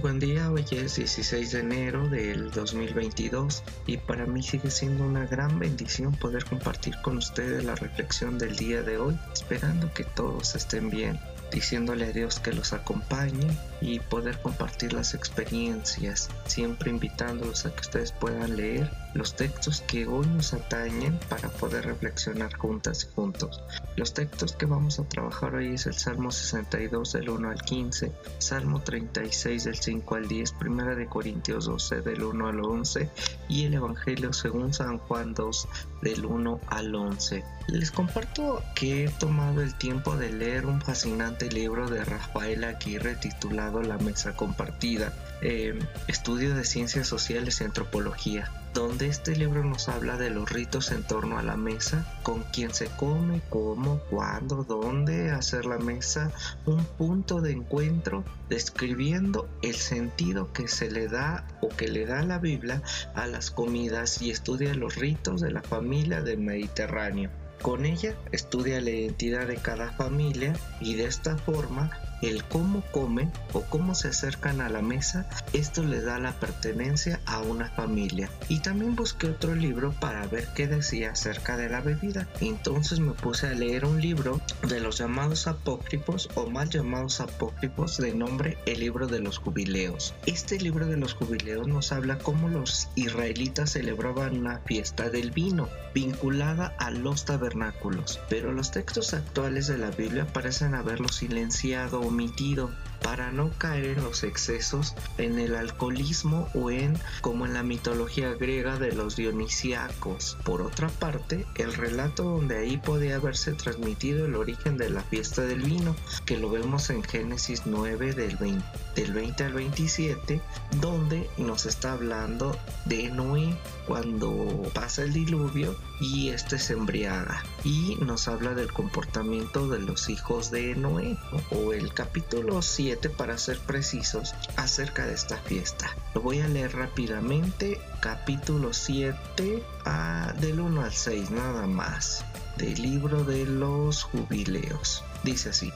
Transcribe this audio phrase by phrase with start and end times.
[0.00, 5.26] buen día, hoy es 16 de enero del 2022 y para mí sigue siendo una
[5.26, 10.54] gran bendición poder compartir con ustedes la reflexión del día de hoy, esperando que todos
[10.54, 11.18] estén bien
[11.50, 17.80] diciéndole a Dios que los acompañe y poder compartir las experiencias, siempre invitándolos a que
[17.80, 23.62] ustedes puedan leer los textos que hoy nos atañen para poder reflexionar juntas y juntos.
[23.96, 28.12] Los textos que vamos a trabajar hoy es el Salmo 62 del 1 al 15,
[28.38, 33.10] Salmo 36 del 5 al 10, Primera de Corintios 12 del 1 al 11
[33.48, 35.68] y el Evangelio según San Juan 2
[36.02, 37.44] del 1 al 11.
[37.68, 43.16] Les comparto que he tomado el tiempo de leer un fascinante libro de Rafael Aguirre
[43.16, 49.88] titulado La Mesa Compartida, eh, Estudio de Ciencias Sociales y Antropología donde este libro nos
[49.88, 54.62] habla de los ritos en torno a la mesa, con quién se come, cómo, cuándo,
[54.62, 56.30] dónde hacer la mesa,
[56.66, 62.22] un punto de encuentro, describiendo el sentido que se le da o que le da
[62.22, 62.82] la Biblia
[63.14, 67.30] a las comidas y estudia los ritos de la familia del Mediterráneo.
[67.62, 71.90] Con ella estudia la identidad de cada familia y de esta forma
[72.22, 77.20] el cómo comen o cómo se acercan a la mesa, esto le da la pertenencia
[77.26, 78.30] a una familia.
[78.48, 82.26] Y también busqué otro libro para ver qué decía acerca de la bebida.
[82.40, 87.98] Entonces me puse a leer un libro de los llamados apócrifos o mal llamados apócrifos
[87.98, 90.14] de nombre El libro de los jubileos.
[90.26, 95.68] Este libro de los jubileos nos habla cómo los israelitas celebraban una fiesta del vino
[95.94, 102.70] vinculada a los tabernáculos, pero los textos actuales de la Biblia parecen haberlo silenciado omitido
[103.02, 108.32] para no caer en los excesos, en el alcoholismo o en, como en la mitología
[108.34, 110.36] griega de los dionisíacos.
[110.44, 115.42] Por otra parte, el relato donde ahí podía haberse transmitido el origen de la fiesta
[115.42, 118.64] del vino, que lo vemos en Génesis 9 del 20,
[118.94, 120.40] del 20 al 27,
[120.80, 123.56] donde nos está hablando de Noé
[123.86, 130.08] cuando pasa el diluvio y este se embriaga y nos habla del comportamiento de los
[130.10, 131.16] hijos de Noé
[131.50, 135.94] o el capítulo 7 para ser precisos acerca de esta fiesta.
[136.14, 142.24] Lo voy a leer rápidamente, capítulo 7 a, del 1 al 6 nada más
[142.56, 145.04] del libro de los jubileos.
[145.22, 145.70] Dice así,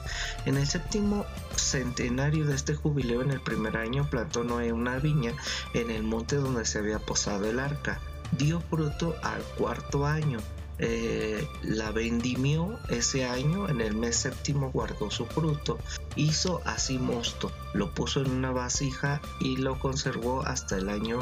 [0.45, 1.25] en el séptimo
[1.55, 5.33] centenario de este jubileo, en el primer año, plantó Noé una viña
[5.75, 7.99] en el monte donde se había posado el arca.
[8.31, 10.39] Dio fruto al cuarto año.
[10.79, 15.77] Eh, la vendimió ese año, en el mes séptimo guardó su fruto,
[16.15, 21.19] hizo así mosto, lo puso en una vasija y lo conservó hasta el año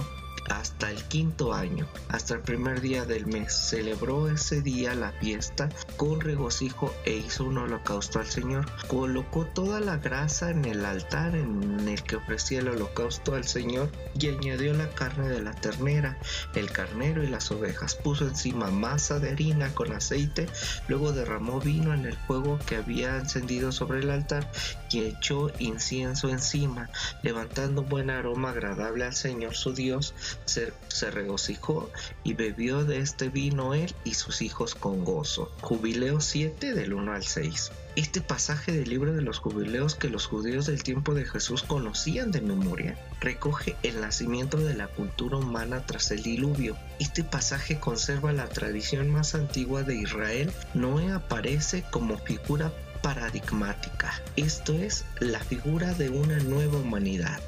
[0.50, 3.54] hasta el quinto año, hasta el primer día del mes.
[3.54, 8.66] Celebró ese día la fiesta con regocijo e hizo un holocausto al Señor.
[8.88, 13.90] Colocó toda la grasa en el altar en el que ofrecía el holocausto al Señor
[14.20, 16.18] y añadió la carne de la ternera,
[16.56, 17.96] el carnero y las ovejas.
[17.96, 20.48] Puso encima masa de harina con aceite,
[20.88, 24.50] luego derramó vino en el fuego que había encendido sobre el altar
[24.90, 26.90] y echó incienso encima,
[27.24, 30.14] levantando buen aroma agradable al Señor su Dios
[30.46, 31.90] se, regocijó
[32.24, 35.52] y bebió de este vino él y sus hijos con gozo.
[35.62, 37.72] Jubileo 7 del 1 al 6.
[37.98, 42.32] Este pasaje del libro de los jubileos que los judíos del tiempo de Jesús conocían
[42.32, 46.78] de memoria recoge el nacimiento de la cultura humana tras el diluvio.
[47.02, 50.54] Este pasaje conserva la tradición más antigua de Israel.
[50.74, 52.72] Noé aparece como figura
[53.02, 57.42] paradigmática, esto es, la figura de una nueva humanidad.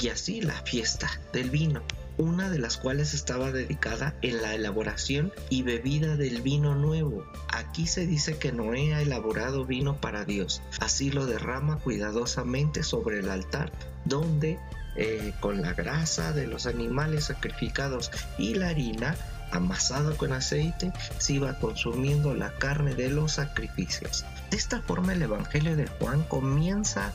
[0.00, 1.82] Y así la fiesta del vino
[2.20, 7.24] una de las cuales estaba dedicada en la elaboración y bebida del vino nuevo.
[7.48, 13.20] Aquí se dice que Noé ha elaborado vino para Dios, así lo derrama cuidadosamente sobre
[13.20, 13.72] el altar,
[14.04, 14.58] donde
[14.96, 19.16] eh, con la grasa de los animales sacrificados y la harina
[19.50, 24.24] amasado con aceite, se iba consumiendo la carne de los sacrificios.
[24.50, 27.12] De esta forma el Evangelio de Juan comienza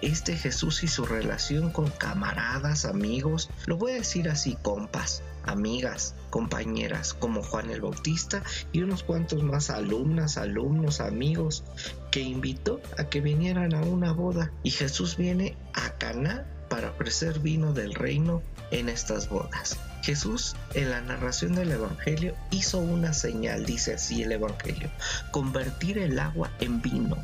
[0.00, 6.14] este Jesús y su relación con camaradas, amigos, lo voy a decir así, compas, amigas,
[6.30, 8.42] compañeras, como Juan el Bautista
[8.72, 11.64] y unos cuantos más alumnas, alumnos, amigos,
[12.10, 14.50] que invitó a que vinieran a una boda.
[14.62, 19.78] Y Jesús viene a Caná para ofrecer vino del reino en estas bodas.
[20.02, 24.90] Jesús en la narración del Evangelio hizo una señal, dice así el Evangelio,
[25.32, 27.16] convertir el agua en vino,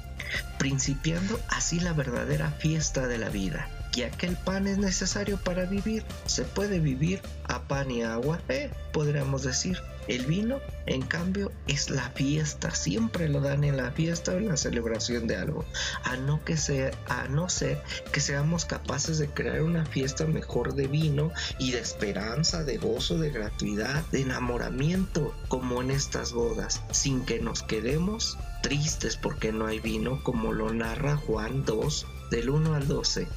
[0.58, 3.68] principiando así la verdadera fiesta de la vida.
[3.92, 6.04] Ya que el pan es necesario para vivir.
[6.26, 9.78] Se puede vivir a pan y agua, eh, podríamos decir.
[10.08, 12.74] El vino, en cambio, es la fiesta.
[12.74, 15.64] Siempre lo dan en la fiesta o en la celebración de algo.
[16.02, 17.80] A no, que sea, a no ser
[18.10, 21.30] que seamos capaces de crear una fiesta mejor de vino
[21.60, 27.38] y de esperanza, de gozo, de gratuidad, de enamoramiento, como en estas bodas, sin que
[27.38, 32.88] nos quedemos tristes porque no hay vino, como lo narra Juan 2, del 1 al
[32.88, 33.28] 12.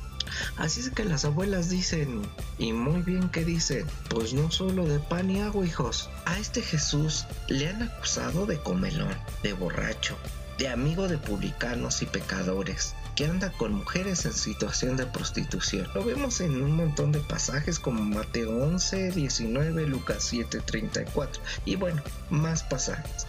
[0.58, 2.22] Así es que las abuelas dicen,
[2.58, 6.10] y muy bien que dicen, pues no solo de pan y agua, hijos.
[6.26, 10.18] A este Jesús le han acusado de comelón, de borracho,
[10.58, 15.88] de amigo de publicanos y pecadores, que anda con mujeres en situación de prostitución.
[15.96, 21.78] Lo vemos en un montón de pasajes como Mateo 11, 19, Lucas 7, 34 y
[21.78, 23.26] bueno, más pasajes.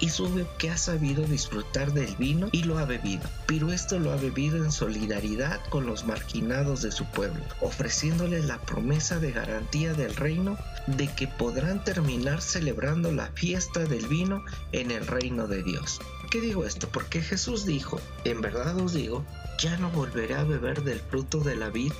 [0.00, 4.12] Y sube que ha sabido disfrutar del vino y lo ha bebido, pero esto lo
[4.12, 9.92] ha bebido en solidaridad con los marginados de su pueblo, ofreciéndoles la promesa de garantía
[9.92, 15.62] del reino de que podrán terminar celebrando la fiesta del vino en el reino de
[15.62, 16.88] Dios qué digo esto?
[16.88, 19.24] Porque Jesús dijo, en verdad os digo,
[19.58, 21.92] ya no volveré a beber del fruto de la vid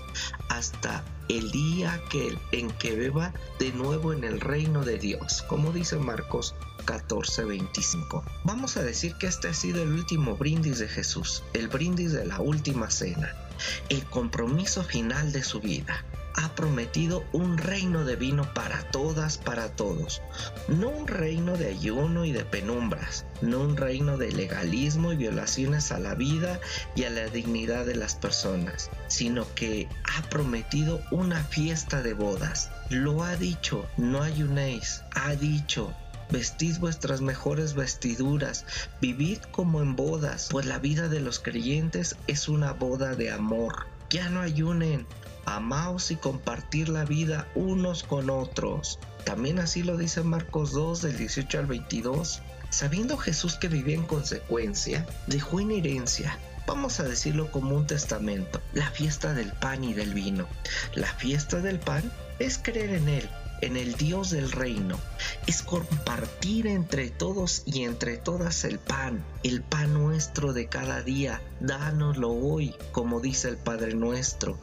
[0.48, 5.72] hasta el día que, en que beba de nuevo en el reino de Dios, como
[5.72, 6.54] dice Marcos
[6.86, 8.22] 14:25.
[8.44, 12.24] Vamos a decir que este ha sido el último brindis de Jesús, el brindis de
[12.24, 13.34] la última cena,
[13.88, 16.04] el compromiso final de su vida
[16.38, 20.22] ha prometido un reino de vino para todas, para todos.
[20.68, 25.90] No un reino de ayuno y de penumbras, no un reino de legalismo y violaciones
[25.90, 26.60] a la vida
[26.94, 32.70] y a la dignidad de las personas, sino que ha prometido una fiesta de bodas.
[32.88, 35.92] Lo ha dicho, no ayunéis, ha dicho,
[36.30, 38.66] Vestid vuestras mejores vestiduras,
[39.00, 43.97] vivid como en bodas, pues la vida de los creyentes es una boda de amor.
[44.10, 45.06] Ya no ayunen,
[45.44, 48.98] amaos y compartir la vida unos con otros.
[49.24, 52.42] También así lo dice Marcos 2 del 18 al 22.
[52.70, 56.38] Sabiendo Jesús que vivía en consecuencia, dejó en herencia
[56.68, 60.46] vamos a decirlo como un testamento, la fiesta del pan y del vino.
[60.94, 63.28] La fiesta del pan es creer en Él,
[63.60, 64.98] en el Dios del reino.
[65.46, 71.42] Es compartir entre todos y entre todas el pan, el pan nuestro de cada día.
[71.60, 74.58] Dánoslo hoy, como dice el Padre nuestro.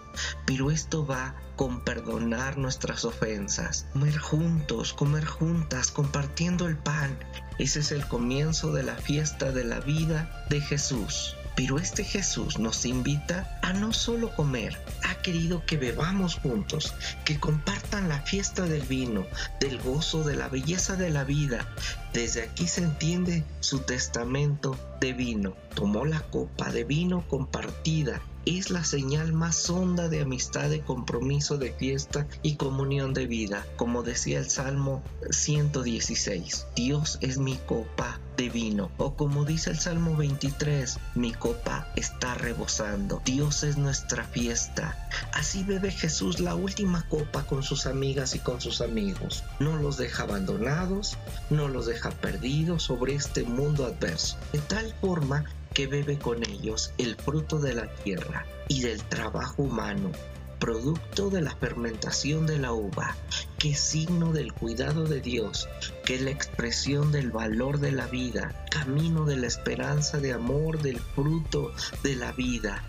[0.45, 7.17] Pero esto va con perdonar nuestras ofensas, comer juntos, comer juntas, compartiendo el pan.
[7.59, 11.35] Ese es el comienzo de la fiesta de la vida de Jesús.
[11.55, 16.93] Pero este Jesús nos invita a no solo comer, ha querido que bebamos juntos,
[17.23, 19.25] que compartan la fiesta del vino,
[19.59, 21.67] del gozo, de la belleza de la vida.
[22.13, 25.55] Desde aquí se entiende su testamento de vino.
[25.73, 31.57] Tomó la copa de vino compartida es la señal más honda de amistad, de compromiso,
[31.57, 36.67] de fiesta y comunión de vida, como decía el Salmo 116.
[36.75, 42.35] Dios es mi copa de vino, o como dice el Salmo 23, mi copa está
[42.35, 43.21] rebosando.
[43.25, 45.09] Dios es nuestra fiesta.
[45.33, 49.43] Así bebe Jesús la última copa con sus amigas y con sus amigos.
[49.59, 51.17] No los deja abandonados,
[51.49, 54.37] no los deja perdidos sobre este mundo adverso.
[54.51, 59.63] De tal forma que bebe con ellos el fruto de la tierra y del trabajo
[59.63, 60.09] humano,
[60.57, 63.15] producto de la fermentación de la uva,
[63.59, 65.67] que signo del cuidado de Dios,
[66.05, 70.81] que es la expresión del valor de la vida, camino de la esperanza de amor,
[70.81, 72.81] del fruto de la vida.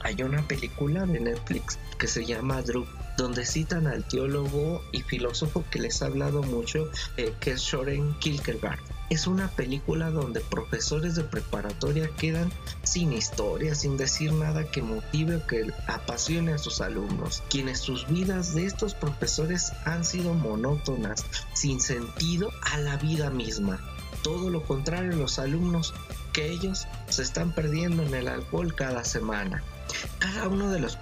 [0.00, 5.64] Hay una película de Netflix que se llama Drup, donde citan al teólogo y filósofo
[5.72, 11.14] que les ha hablado mucho, eh, que es Soren Kierkegaard es una película donde profesores
[11.14, 16.80] de preparatoria quedan sin historia, sin decir nada que motive o que apasione a sus
[16.80, 21.24] alumnos, quienes sus vidas de estos profesores han sido monótonas,
[21.54, 23.80] sin sentido a la vida misma.
[24.22, 25.94] Todo lo contrario, los alumnos
[26.32, 29.62] que ellos se están perdiendo en el alcohol cada semana.
[30.18, 30.96] Cada uno de los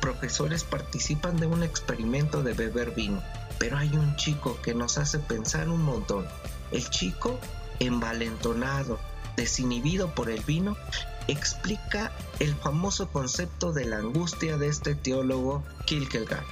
[0.00, 3.22] profesores participan de un experimento de beber vino,
[3.58, 6.26] pero hay un chico que nos hace pensar un montón.
[6.72, 7.38] El chico,
[7.80, 8.98] envalentonado,
[9.36, 10.76] desinhibido por el vino,
[11.28, 16.44] explica el famoso concepto de la angustia de este teólogo Kierkegaard,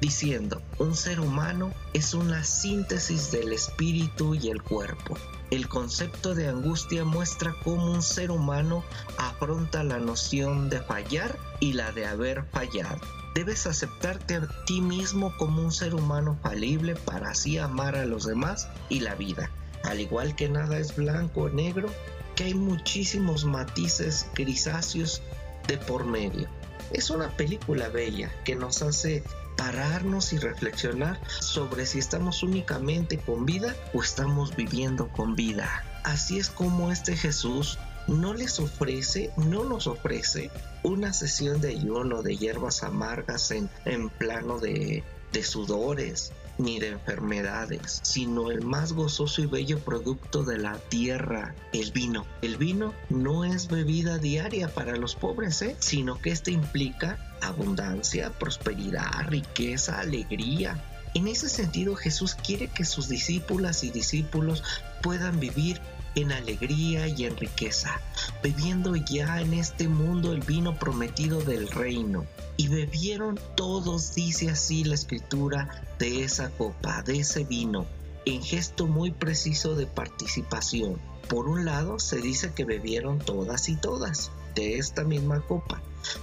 [0.00, 5.16] diciendo, un ser humano es una síntesis del espíritu y el cuerpo.
[5.50, 8.84] El concepto de angustia muestra cómo un ser humano
[9.16, 13.00] afronta la noción de fallar y la de haber fallado.
[13.38, 18.26] Debes aceptarte a ti mismo como un ser humano falible para así amar a los
[18.26, 19.48] demás y la vida.
[19.84, 21.88] Al igual que nada es blanco o negro,
[22.34, 25.22] que hay muchísimos matices grisáceos
[25.68, 26.48] de por medio.
[26.92, 29.22] Es una película bella que nos hace
[29.56, 35.84] pararnos y reflexionar sobre si estamos únicamente con vida o estamos viviendo con vida.
[36.02, 37.78] Así es como este Jesús
[38.08, 40.50] no les ofrece, no nos ofrece
[40.82, 45.04] una sesión de ayuno de hierbas amargas en, en plano de,
[45.42, 51.92] sudores, ni de enfermedades, sino el más gozoso y bello producto de la tierra, el
[51.92, 52.26] vino.
[52.42, 55.76] El vino no es bebida diaria para los pobres, ¿eh?
[55.78, 60.82] sino que este implica abundancia, prosperidad, riqueza, alegría.
[61.14, 64.64] En ese sentido, Jesús quiere que sus discípulas y discípulos
[65.02, 65.80] puedan vivir
[66.20, 68.00] en alegría y en riqueza,
[68.42, 72.26] bebiendo ya en este mundo el vino prometido del reino.
[72.56, 77.86] Y bebieron todos, dice así la escritura, de esa copa, de ese vino,
[78.24, 80.98] en gesto muy preciso de participación.
[81.28, 85.80] Por un lado, se dice que bebieron todas y todas esta misma copa,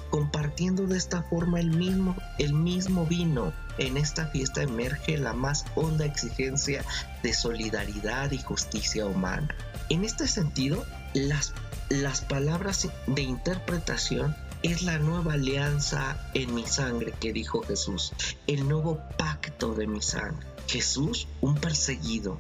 [0.09, 3.53] compartiendo de esta forma el mismo, el mismo vino.
[3.77, 6.83] En esta fiesta emerge la más honda exigencia
[7.23, 9.53] de solidaridad y justicia humana.
[9.89, 11.53] En este sentido, las,
[11.89, 18.13] las palabras de interpretación es la nueva alianza en mi sangre que dijo Jesús,
[18.47, 20.47] el nuevo pacto de mi sangre.
[20.67, 22.39] Jesús, un perseguido,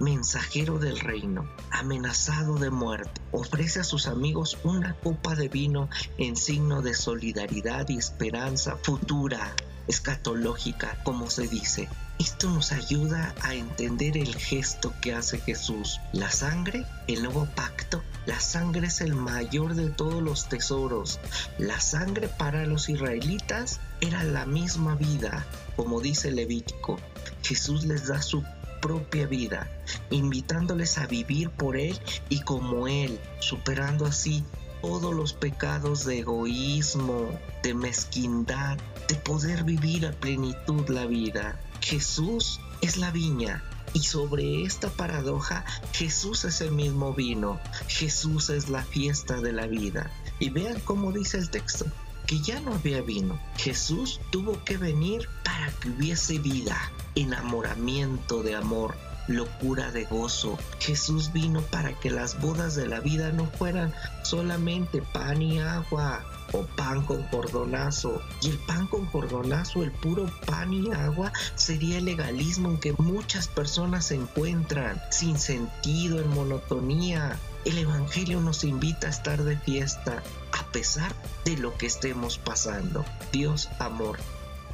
[0.00, 6.36] mensajero del reino, amenazado de muerte, ofrece a sus amigos una copa de vino en
[6.36, 9.54] signo de solidaridad y esperanza futura,
[9.86, 11.88] escatológica, como se dice.
[12.18, 16.00] Esto nos ayuda a entender el gesto que hace Jesús.
[16.12, 21.18] La sangre, el nuevo pacto, la sangre es el mayor de todos los tesoros.
[21.58, 25.44] La sangre para los israelitas era la misma vida,
[25.74, 27.00] como dice Levítico.
[27.42, 28.44] Jesús les da su
[28.82, 29.70] propia vida,
[30.10, 31.98] invitándoles a vivir por Él
[32.28, 34.44] y como Él, superando así
[34.82, 37.30] todos los pecados de egoísmo,
[37.62, 38.76] de mezquindad,
[39.08, 41.58] de poder vivir a plenitud la vida.
[41.80, 43.62] Jesús es la viña
[43.94, 49.66] y sobre esta paradoja Jesús es el mismo vino, Jesús es la fiesta de la
[49.66, 50.10] vida.
[50.38, 51.86] Y vean cómo dice el texto,
[52.32, 53.38] que ya no había vino.
[53.58, 58.96] Jesús tuvo que venir para que hubiese vida, enamoramiento de amor,
[59.28, 60.58] locura de gozo.
[60.78, 66.24] Jesús vino para que las bodas de la vida no fueran solamente pan y agua
[66.52, 68.22] o pan con cordonazo.
[68.40, 72.94] Y el pan con cordonazo, el puro pan y agua, sería el legalismo en que
[72.94, 77.38] muchas personas se encuentran, sin sentido, en monotonía.
[77.66, 80.22] El Evangelio nos invita a estar de fiesta,
[80.52, 81.12] a pesar
[81.44, 83.04] de lo que estemos pasando.
[83.32, 84.18] Dios, amor,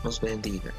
[0.05, 0.73] nos bendiga.